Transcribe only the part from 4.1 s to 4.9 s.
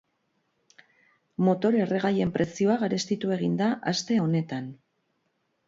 honetan.